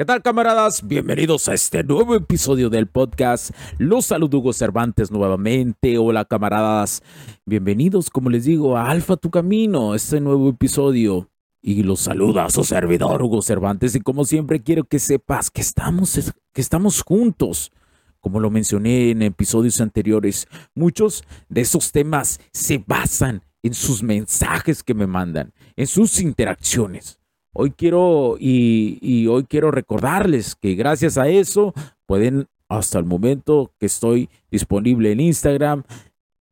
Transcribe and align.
¿Qué 0.00 0.04
tal 0.04 0.22
camaradas? 0.22 0.86
Bienvenidos 0.86 1.48
a 1.48 1.54
este 1.54 1.82
nuevo 1.82 2.14
episodio 2.14 2.70
del 2.70 2.86
podcast. 2.86 3.50
Los 3.78 4.06
saludo 4.06 4.38
Hugo 4.38 4.52
Cervantes 4.52 5.10
nuevamente. 5.10 5.98
Hola 5.98 6.24
camaradas. 6.24 7.02
Bienvenidos, 7.46 8.08
como 8.08 8.30
les 8.30 8.44
digo, 8.44 8.76
a 8.76 8.90
Alfa 8.90 9.16
Tu 9.16 9.28
Camino, 9.28 9.96
este 9.96 10.20
nuevo 10.20 10.50
episodio. 10.50 11.28
Y 11.60 11.82
los 11.82 11.98
saluda 11.98 12.44
a 12.44 12.50
su 12.50 12.62
servidor 12.62 13.20
Hugo 13.24 13.42
Cervantes. 13.42 13.96
Y 13.96 14.00
como 14.00 14.24
siempre 14.24 14.62
quiero 14.62 14.84
que 14.84 15.00
sepas 15.00 15.50
que 15.50 15.62
estamos, 15.62 16.32
que 16.52 16.60
estamos 16.60 17.02
juntos. 17.02 17.72
Como 18.20 18.38
lo 18.38 18.50
mencioné 18.50 19.10
en 19.10 19.22
episodios 19.22 19.80
anteriores, 19.80 20.46
muchos 20.76 21.24
de 21.48 21.62
esos 21.62 21.90
temas 21.90 22.38
se 22.52 22.78
basan 22.86 23.42
en 23.64 23.74
sus 23.74 24.04
mensajes 24.04 24.84
que 24.84 24.94
me 24.94 25.08
mandan, 25.08 25.52
en 25.74 25.88
sus 25.88 26.20
interacciones. 26.20 27.18
Hoy 27.60 27.72
quiero 27.72 28.36
y, 28.38 29.26
hoy 29.26 29.42
quiero 29.42 29.72
recordarles 29.72 30.54
que 30.54 30.76
gracias 30.76 31.18
a 31.18 31.26
eso 31.26 31.74
pueden 32.06 32.46
hasta 32.68 33.00
el 33.00 33.04
momento 33.04 33.72
que 33.80 33.86
estoy 33.86 34.28
disponible 34.48 35.10
en 35.10 35.18
Instagram 35.18 35.82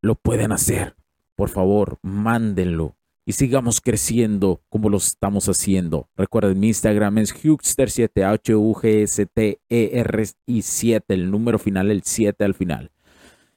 lo 0.01 0.15
pueden 0.15 0.51
hacer. 0.51 0.97
Por 1.37 1.47
favor, 1.47 1.97
mándenlo 2.01 2.97
y 3.25 3.31
sigamos 3.31 3.79
creciendo 3.79 4.59
como 4.67 4.89
lo 4.89 4.97
estamos 4.97 5.47
haciendo. 5.47 6.09
Recuerden, 6.17 6.59
mi 6.59 6.67
Instagram 6.67 7.19
es 7.19 7.33
Hugster7, 7.33 8.25
H-U-G-S-T-E-R 8.25 10.23
y 10.45 10.61
7, 10.61 11.13
el 11.13 11.31
número 11.31 11.57
final, 11.57 11.89
el 11.89 12.03
7 12.03 12.43
al 12.43 12.53
final. 12.53 12.91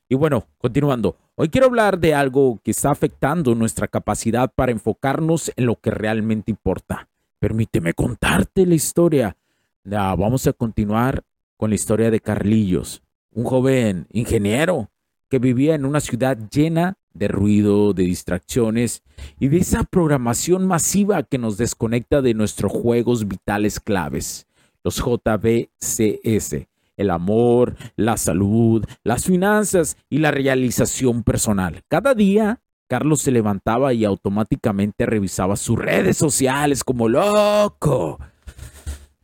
Y 0.09 0.15
bueno, 0.15 0.47
continuando, 0.57 1.17
hoy 1.35 1.49
quiero 1.49 1.67
hablar 1.67 1.99
de 1.99 2.15
algo 2.15 2.61
que 2.63 2.71
está 2.71 2.93
afectando 2.93 3.57
nuestra 3.57 3.89
capacidad 3.89 4.53
para 4.55 4.71
enfocarnos 4.71 5.51
en 5.57 5.67
lo 5.67 5.75
que 5.75 5.91
realmente 5.91 6.53
importa. 6.53 7.10
Permíteme 7.41 7.95
contarte 7.95 8.67
la 8.67 8.75
historia. 8.75 9.35
vamos 9.83 10.47
a 10.47 10.53
continuar 10.53 11.23
con 11.57 11.71
la 11.71 11.75
historia 11.75 12.11
de 12.11 12.21
Carlillos, 12.21 13.03
un 13.33 13.45
joven 13.45 14.07
ingeniero 14.13 14.91
que 15.31 15.39
vivía 15.39 15.75
en 15.75 15.87
una 15.87 16.01
ciudad 16.01 16.37
llena 16.51 16.99
de 17.15 17.29
ruido, 17.29 17.95
de 17.95 18.03
distracciones 18.03 19.03
y 19.39 19.49
de 19.49 19.57
esa 19.57 19.85
programación 19.85 20.67
masiva 20.67 21.23
que 21.23 21.39
nos 21.39 21.57
desconecta 21.57 22.21
de 22.21 22.35
nuestros 22.35 22.73
juegos 22.73 23.27
vitales 23.27 23.81
claves, 23.81 24.47
los 24.85 24.97
JBCS, 24.97 26.67
el 26.99 27.11
amor, 27.11 27.75
la 27.97 28.19
salud, 28.19 28.85
las 29.03 29.25
finanzas 29.25 29.97
y 30.11 30.19
la 30.19 30.31
realización 30.31 31.23
personal. 31.23 31.85
Cada 31.89 32.13
día 32.13 32.61
Carlos 32.91 33.21
se 33.23 33.31
levantaba 33.31 33.93
y 33.95 34.05
automáticamente 34.05 35.07
revisaba 35.07 35.55
sus 35.55 35.79
redes 35.79 36.17
sociales 36.17 36.83
como 36.83 37.09
loco. 37.09 38.19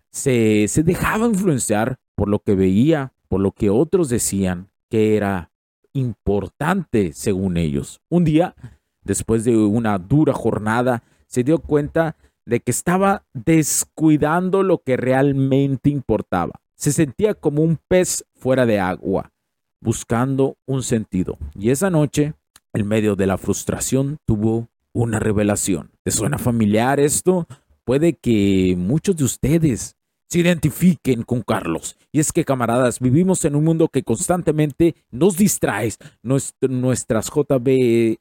Se, 0.08 0.68
se, 0.68 0.84
dejaba 0.84 1.26
influenciar 1.26 1.98
por 2.14 2.28
lo 2.28 2.38
que 2.38 2.54
veía, 2.54 3.12
por 3.26 3.40
lo 3.40 3.50
que 3.50 3.68
otros 3.68 4.08
decían 4.08 4.68
que 4.88 5.16
era 5.16 5.50
importante 5.94 7.12
según 7.12 7.56
ellos. 7.56 8.00
Un 8.08 8.22
día, 8.22 8.54
después 9.02 9.42
de 9.42 9.56
una 9.56 9.98
dura 9.98 10.32
jornada, 10.32 11.02
se 11.26 11.42
dio 11.42 11.58
cuenta 11.58 12.14
de 12.44 12.60
que 12.60 12.70
estaba 12.70 13.24
descuidando 13.34 14.62
lo 14.62 14.78
que 14.78 14.96
realmente 14.96 15.90
importaba. 15.90 16.60
Se 16.76 16.92
sentía 16.92 17.34
como 17.34 17.62
un 17.62 17.80
pez 17.88 18.24
fuera 18.36 18.64
de 18.64 18.78
agua, 18.78 19.32
buscando 19.80 20.56
un 20.66 20.84
sentido. 20.84 21.36
Y 21.56 21.70
esa 21.70 21.90
noche 21.90 22.34
en 22.76 22.86
medio 22.86 23.16
de 23.16 23.26
la 23.26 23.38
frustración 23.38 24.18
tuvo 24.24 24.68
una 24.92 25.18
revelación. 25.18 25.90
¿Te 26.02 26.10
suena 26.10 26.38
familiar 26.38 27.00
esto? 27.00 27.46
Puede 27.84 28.12
que 28.14 28.74
muchos 28.78 29.16
de 29.16 29.24
ustedes 29.24 29.96
se 30.28 30.40
identifiquen 30.40 31.22
con 31.22 31.42
Carlos. 31.42 31.96
Y 32.12 32.20
es 32.20 32.32
que, 32.32 32.44
camaradas, 32.44 33.00
vivimos 33.00 33.44
en 33.44 33.54
un 33.56 33.64
mundo 33.64 33.88
que 33.88 34.02
constantemente 34.02 34.94
nos 35.10 35.36
distrae, 35.36 35.92
nuestras 36.22 37.30
JBCS. 37.30 38.18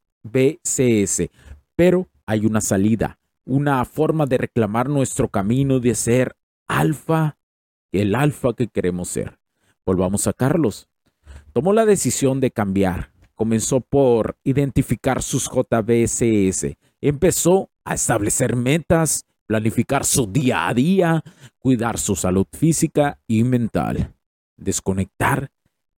Pero 1.75 2.07
hay 2.25 2.45
una 2.45 2.61
salida, 2.61 3.19
una 3.45 3.83
forma 3.85 4.25
de 4.25 4.37
reclamar 4.37 4.89
nuestro 4.89 5.29
camino 5.29 5.79
de 5.79 5.95
ser 5.95 6.35
alfa, 6.67 7.37
el 7.91 8.15
alfa 8.15 8.53
que 8.53 8.67
queremos 8.67 9.09
ser. 9.09 9.37
Volvamos 9.85 10.27
a 10.27 10.33
Carlos. 10.33 10.87
Tomó 11.53 11.73
la 11.73 11.85
decisión 11.85 12.39
de 12.39 12.51
cambiar, 12.51 13.11
comenzó 13.35 13.81
por 13.81 14.37
identificar 14.43 15.21
sus 15.21 15.49
JBSS. 15.49 16.77
Empezó 17.01 17.69
a 17.83 17.93
establecer 17.93 18.55
metas, 18.55 19.25
planificar 19.45 20.05
su 20.05 20.25
día 20.25 20.67
a 20.67 20.73
día, 20.73 21.23
cuidar 21.59 21.99
su 21.99 22.15
salud 22.15 22.47
física 22.51 23.19
y 23.27 23.43
mental, 23.43 24.15
desconectar 24.57 25.51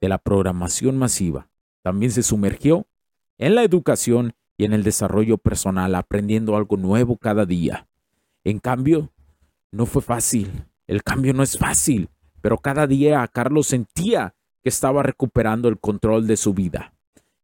de 0.02 0.10
la 0.10 0.18
programación 0.18 0.98
masiva. 0.98 1.50
También 1.84 2.12
se 2.12 2.24
sumergió 2.24 2.88
en 3.38 3.56
la 3.56 3.64
educación 3.64 4.34
y 4.58 4.66
en 4.66 4.74
el 4.74 4.84
desarrollo 4.84 5.38
personal, 5.38 5.94
aprendiendo 5.96 6.56
algo 6.56 6.78
nuevo 6.78 7.18
cada 7.18 7.46
día. 7.46 7.88
En 8.44 8.60
cambio, 8.60 9.12
no 9.72 9.86
fue 9.86 10.02
fácil. 10.02 10.66
El 10.88 11.04
cambio 11.04 11.34
no 11.34 11.44
es 11.44 11.58
fácil, 11.58 12.10
pero 12.42 12.58
cada 12.58 12.88
día 12.88 13.28
Carlos 13.28 13.68
sentía 13.68 14.34
que 14.64 14.70
estaba 14.70 15.04
recuperando 15.04 15.68
el 15.68 15.78
control 15.80 16.26
de 16.26 16.38
su 16.38 16.54
vida. 16.54 16.95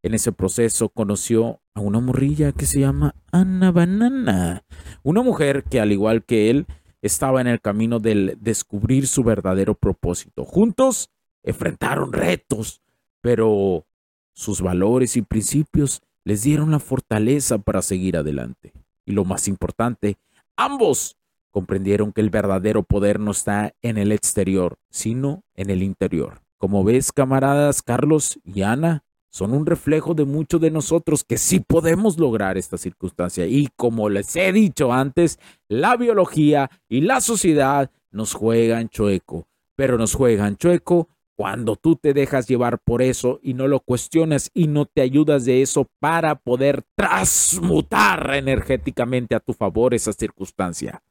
En 0.04 0.14
ese 0.14 0.32
proceso 0.32 0.90
conoció 0.90 1.62
a 1.76 1.82
una 1.82 2.00
morrilla 2.00 2.52
que 2.52 2.66
se 2.66 2.80
llama 2.80 3.16
Ana 3.32 3.72
Banana, 3.72 4.64
una 5.04 5.22
mujer 5.22 5.64
que 5.64 5.80
al 5.80 5.92
igual 5.92 6.24
que 6.24 6.50
él 6.50 6.66
estaba 7.02 7.42
en 7.42 7.48
el 7.48 7.62
camino 7.62 8.00
del 8.00 8.38
descubrir 8.40 9.08
su 9.08 9.24
verdadero 9.24 9.76
propósito. 9.76 10.46
Juntos 10.46 11.10
enfrentaron 11.44 12.14
retos, 12.14 12.82
pero 13.22 13.86
sus 14.34 14.62
valores 14.62 15.18
y 15.18 15.22
principios 15.22 16.02
les 16.24 16.44
dieron 16.44 16.72
la 16.72 16.80
fortaleza 16.80 17.58
para 17.60 17.82
seguir 17.82 18.18
adelante. 18.18 18.74
Y 19.06 19.12
lo 19.12 19.26
más 19.26 19.48
importante, 19.48 20.18
ambos 20.56 21.18
comprendieron 21.52 22.14
que 22.14 22.22
el 22.22 22.30
verdadero 22.30 22.84
poder 22.84 23.20
no 23.20 23.32
está 23.32 23.74
en 23.82 23.98
el 23.98 24.12
exterior, 24.12 24.78
sino 24.90 25.44
en 25.56 25.70
el 25.70 25.84
interior. 25.84 26.42
Como 26.58 26.84
ves, 26.84 27.12
camaradas 27.12 27.82
Carlos 27.82 28.40
y 28.44 28.62
Ana, 28.62 29.04
son 29.32 29.54
un 29.54 29.66
reflejo 29.66 30.14
de 30.14 30.26
muchos 30.26 30.60
de 30.60 30.70
nosotros 30.70 31.24
que 31.24 31.38
sí 31.38 31.62
podemos 31.62 32.20
lograr 32.20 32.58
esta 32.58 32.78
circunstancia. 32.78 33.48
Y 33.48 33.70
como 33.76 34.10
les 34.10 34.36
he 34.36 34.52
dicho 34.52 34.92
antes, 34.92 35.40
la 35.70 35.96
biología 35.96 36.70
y 36.90 37.02
la 37.02 37.22
sociedad 37.22 37.90
nos 38.12 38.34
juegan 38.34 38.90
chueco, 38.90 39.48
pero 39.76 39.98
nos 39.98 40.14
juegan 40.14 40.58
chueco 40.58 41.08
cuando 41.36 41.78
tú 41.78 41.96
te 41.96 42.14
dejas 42.14 42.48
llevar 42.48 42.78
por 42.80 43.02
eso 43.02 43.40
y 43.42 43.54
no 43.54 43.68
lo 43.68 43.80
cuestionas 43.80 44.52
y 44.54 44.68
no 44.68 44.86
te 44.86 45.02
ayudas 45.02 45.46
de 45.46 45.62
eso 45.62 45.88
para 46.00 46.36
poder 46.36 46.84
transmutar 46.96 48.36
energéticamente 48.36 49.34
a 49.34 49.40
tu 49.40 49.54
favor 49.54 49.94
esa 49.94 50.12
circunstancia. 50.12 51.02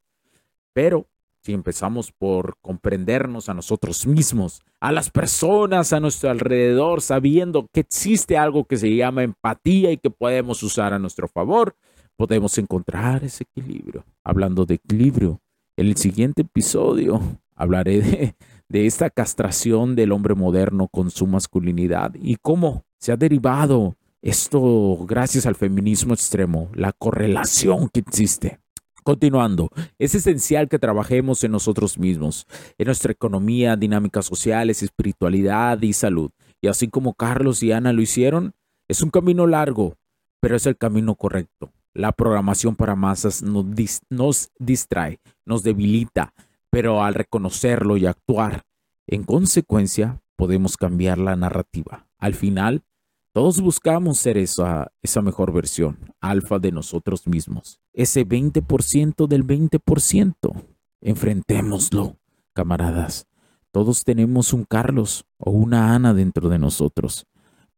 Pero 0.74 1.08
si 1.42 1.52
empezamos 1.52 2.12
por 2.12 2.56
comprendernos 2.60 3.48
a 3.48 3.54
nosotros 3.54 4.06
mismos, 4.06 4.60
a 4.80 4.92
las 4.92 5.10
personas 5.10 5.92
a 5.92 6.00
nuestro 6.00 6.30
alrededor, 6.30 7.00
sabiendo 7.00 7.66
que 7.72 7.80
existe 7.80 8.36
algo 8.36 8.64
que 8.64 8.76
se 8.76 8.94
llama 8.94 9.22
empatía 9.22 9.90
y 9.90 9.96
que 9.96 10.10
podemos 10.10 10.62
usar 10.62 10.92
a 10.92 10.98
nuestro 10.98 11.28
favor, 11.28 11.74
podemos 12.16 12.58
encontrar 12.58 13.24
ese 13.24 13.44
equilibrio. 13.44 14.04
Hablando 14.24 14.66
de 14.66 14.74
equilibrio, 14.74 15.40
En 15.76 15.86
el 15.86 15.96
siguiente 15.96 16.42
episodio 16.42 17.20
hablaré 17.54 18.02
de, 18.02 18.36
de 18.68 18.86
esta 18.86 19.08
castración 19.08 19.96
del 19.96 20.12
hombre 20.12 20.34
moderno 20.34 20.88
con 20.88 21.10
su 21.10 21.26
masculinidad 21.26 22.12
y 22.20 22.36
cómo 22.36 22.84
se 22.98 23.12
ha 23.12 23.16
derivado 23.16 23.96
esto 24.22 24.98
gracias 25.06 25.46
al 25.46 25.54
feminismo 25.54 26.12
extremo, 26.12 26.68
la 26.74 26.92
correlación 26.92 27.88
que 27.88 28.00
existe. 28.00 28.59
Continuando, 29.02 29.70
es 29.98 30.14
esencial 30.14 30.68
que 30.68 30.78
trabajemos 30.78 31.42
en 31.44 31.52
nosotros 31.52 31.98
mismos, 31.98 32.46
en 32.78 32.86
nuestra 32.86 33.12
economía, 33.12 33.76
dinámicas 33.76 34.26
sociales, 34.26 34.82
espiritualidad 34.82 35.80
y 35.82 35.92
salud. 35.92 36.30
Y 36.60 36.68
así 36.68 36.88
como 36.88 37.14
Carlos 37.14 37.62
y 37.62 37.72
Ana 37.72 37.92
lo 37.92 38.02
hicieron, 38.02 38.52
es 38.88 39.02
un 39.02 39.10
camino 39.10 39.46
largo, 39.46 39.96
pero 40.40 40.56
es 40.56 40.66
el 40.66 40.76
camino 40.76 41.14
correcto. 41.14 41.72
La 41.94 42.12
programación 42.12 42.76
para 42.76 42.94
masas 42.94 43.42
nos, 43.42 43.64
nos 44.10 44.50
distrae, 44.58 45.18
nos 45.44 45.62
debilita, 45.62 46.34
pero 46.70 47.02
al 47.02 47.14
reconocerlo 47.14 47.96
y 47.96 48.06
actuar 48.06 48.64
en 49.06 49.24
consecuencia, 49.24 50.22
podemos 50.36 50.76
cambiar 50.76 51.18
la 51.18 51.34
narrativa. 51.34 52.06
Al 52.18 52.34
final, 52.34 52.84
todos 53.32 53.60
buscamos 53.60 54.18
ser 54.18 54.38
esa, 54.38 54.90
esa 55.02 55.22
mejor 55.22 55.52
versión, 55.52 55.98
alfa 56.20 56.58
de 56.58 56.72
nosotros 56.72 57.26
mismos, 57.26 57.80
ese 57.92 58.26
20% 58.26 59.26
del 59.26 59.46
20%. 59.46 60.64
Enfrentémoslo, 61.02 62.18
camaradas. 62.52 63.26
Todos 63.70 64.04
tenemos 64.04 64.52
un 64.52 64.64
Carlos 64.64 65.24
o 65.38 65.50
una 65.50 65.94
Ana 65.94 66.12
dentro 66.12 66.48
de 66.48 66.58
nosotros, 66.58 67.26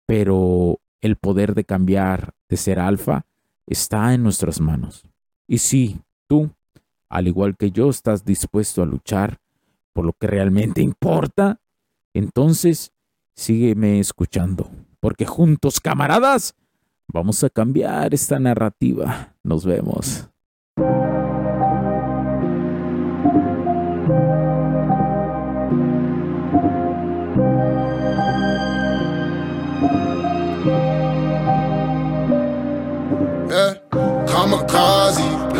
pero 0.06 0.80
el 1.00 1.16
poder 1.16 1.54
de 1.54 1.64
cambiar, 1.64 2.34
de 2.48 2.56
ser 2.56 2.80
alfa, 2.80 3.26
está 3.66 4.14
en 4.14 4.22
nuestras 4.22 4.60
manos. 4.60 5.04
Y 5.46 5.58
si 5.58 6.00
tú, 6.26 6.50
al 7.08 7.28
igual 7.28 7.56
que 7.56 7.70
yo, 7.70 7.90
estás 7.90 8.24
dispuesto 8.24 8.82
a 8.82 8.86
luchar 8.86 9.38
por 9.92 10.06
lo 10.06 10.14
que 10.14 10.26
realmente 10.26 10.80
importa, 10.80 11.60
entonces 12.14 12.92
sígueme 13.34 14.00
escuchando, 14.00 14.70
porque 15.02 15.26
juntos, 15.26 15.80
camaradas, 15.80 16.54
vamos 17.12 17.42
a 17.42 17.50
cambiar 17.50 18.14
esta 18.14 18.38
narrativa. 18.38 19.34
Nos 19.42 19.64
vemos. 19.64 20.28
kamikaze, 34.26 35.41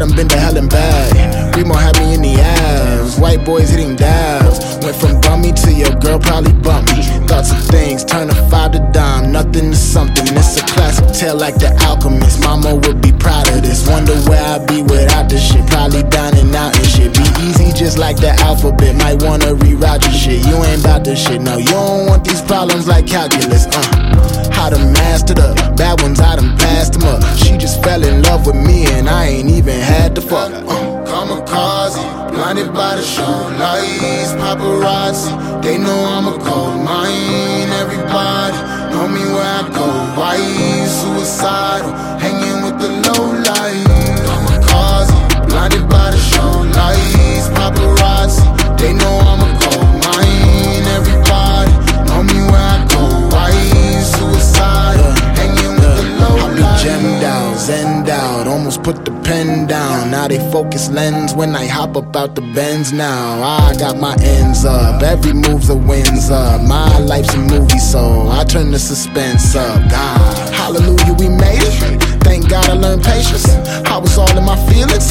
Done 0.00 0.16
been 0.16 0.28
to 0.28 0.38
hell 0.38 0.56
and 0.56 0.70
back. 0.70 1.12
Remo 1.54 1.74
had 1.74 1.94
me 2.00 2.14
in 2.14 2.22
the 2.22 2.40
ass. 2.40 3.18
White 3.20 3.44
boys 3.44 3.68
hitting 3.68 3.96
dabs. 3.96 4.56
Went 4.82 4.96
from 4.96 5.20
bummy 5.20 5.52
to 5.52 5.70
your 5.70 5.92
girl 6.00 6.18
probably 6.18 6.54
bump 6.54 6.88
me. 6.88 7.02
Thoughts 7.28 7.52
of 7.52 7.60
things, 7.66 8.02
turn 8.02 8.30
a 8.30 8.34
five 8.48 8.72
to 8.72 8.78
dime, 8.92 9.30
nothing 9.30 9.72
to 9.72 9.76
something. 9.76 10.24
It's 10.32 10.56
a 10.56 10.64
classic 10.64 11.04
tale 11.12 11.36
like 11.36 11.56
the 11.56 11.76
alchemist. 11.84 12.40
Mama 12.40 12.76
would 12.76 13.02
be 13.02 13.12
proud 13.12 13.46
of 13.52 13.60
this. 13.60 13.86
Wonder 13.86 14.16
where 14.24 14.42
I'd 14.42 14.66
be 14.66 14.80
without 14.80 15.28
this 15.28 15.44
shit. 15.52 15.66
Probably 15.66 16.02
dining 16.04 16.39
just 17.90 17.98
like 17.98 18.16
the 18.16 18.30
alphabet. 18.46 18.94
Might 18.96 19.20
wanna 19.22 19.52
reroute 19.62 20.02
your 20.04 20.12
shit. 20.12 20.46
You 20.46 20.62
ain't 20.62 20.84
about 20.84 21.02
this 21.02 21.26
shit, 21.26 21.40
no. 21.40 21.56
You 21.58 21.66
don't 21.66 22.06
want 22.06 22.24
these 22.24 22.40
problems 22.42 22.86
like 22.86 23.06
calculus, 23.06 23.66
uh. 23.66 24.50
How 24.52 24.68
to 24.70 24.78
master 24.78 25.34
the 25.34 25.48
bad 25.76 26.00
ones, 26.00 26.20
I 26.20 26.36
done 26.36 26.56
passed 26.56 26.92
them 26.92 27.04
up. 27.04 27.20
She 27.36 27.56
just 27.56 27.82
fell 27.82 28.02
in 28.04 28.22
love 28.22 28.46
with 28.46 28.54
me 28.54 28.86
and 28.94 29.08
I 29.08 29.26
ain't 29.34 29.50
even 29.50 29.80
had 29.80 30.14
to 30.14 30.20
fuck. 30.20 30.52
Uh. 30.52 30.90
Kamikaze, 31.10 32.02
blinded 32.32 32.72
by 32.72 32.94
the 32.94 33.02
show 33.02 33.34
lights, 33.58 34.32
paparazzi. 34.40 35.62
They 35.62 35.76
know 35.76 35.98
I'm 36.14 36.28
a 36.28 36.38
cold 36.46 36.78
mine. 36.84 37.70
Everybody 37.82 38.56
know 38.92 39.08
me 39.08 39.24
where 39.34 39.50
I 39.58 39.62
go. 39.74 39.86
Why 40.18 40.36
suicidal? 40.98 41.90
Hanging 42.22 42.62
with 42.64 42.78
the 42.82 42.90
low 43.06 43.24
light. 43.48 43.99
Blinded 45.70 45.88
by 45.88 46.10
the 46.10 46.18
show 46.18 46.50
lights, 46.74 47.48
paparazzi. 47.54 48.42
They 48.78 48.92
know 48.92 49.18
I'm 49.22 49.40
a 49.40 49.50
cold 49.60 49.86
mine. 50.04 50.84
Everybody 50.98 51.70
know 52.08 52.22
me 52.22 52.40
where 52.50 52.60
I 52.60 52.86
go. 52.90 53.02
Why 53.30 53.50
suicidal? 54.02 55.12
Hanging 55.38 55.74
with 55.78 55.96
the 55.96 56.16
low 56.20 56.60
light. 56.60 56.82
Gemmed 56.82 57.22
out, 57.22 57.58
zen 57.58 58.08
out, 58.10 58.46
almost 58.46 58.82
put 58.82 59.04
the 59.04 59.12
pen 59.22 59.66
down. 59.66 60.10
Now 60.10 60.26
they 60.28 60.38
focus 60.50 60.90
lens 60.90 61.34
when 61.34 61.54
I 61.54 61.66
hop 61.66 61.96
up 61.96 62.16
out 62.16 62.34
the 62.34 62.42
bends 62.42 62.92
now. 62.92 63.42
I 63.42 63.76
got 63.76 63.98
my 63.98 64.16
ends 64.22 64.64
up, 64.64 65.02
every 65.02 65.32
move's 65.32 65.70
a 65.70 65.76
wins 65.76 66.30
up. 66.30 66.62
My 66.62 66.98
life's 66.98 67.34
a 67.34 67.38
movie, 67.38 67.78
so 67.78 68.28
I 68.28 68.44
turn 68.44 68.70
the 68.72 68.78
suspense 68.78 69.54
up. 69.54 69.90
God, 69.90 70.54
hallelujah, 70.54 71.14
we 71.14 71.28
made 71.28 71.62
it. 71.62 72.02
Thank 72.24 72.48
God 72.48 72.68
I 72.68 72.74
learned 72.74 73.02
patience. 73.02 73.48
I 73.86 73.98
was 73.98 74.16
all 74.16 74.30
in 74.38 74.44
my 74.44 74.56
feelings, 74.70 75.10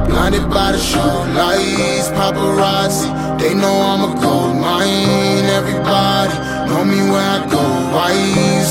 blinded 0.11 0.47
by 0.49 0.71
the 0.73 0.77
show 0.77 1.13
lights, 1.39 2.09
paparazzi. 2.17 3.09
They 3.39 3.53
know 3.53 3.75
I'm 3.91 4.03
a 4.09 4.11
gold 4.21 4.55
mine. 4.57 5.45
Everybody 5.59 6.35
know 6.67 6.83
me 6.91 6.99
where 7.11 7.29
I 7.37 7.39
go. 7.49 7.63
Why 7.95 8.13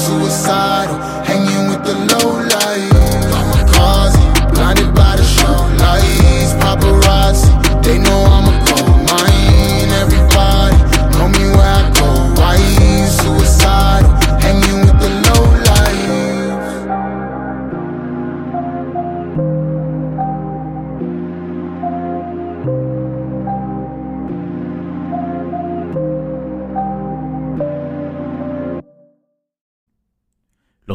suicidal? 0.02 0.69